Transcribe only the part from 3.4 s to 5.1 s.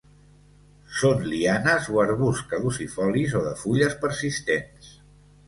o de fulles persistents.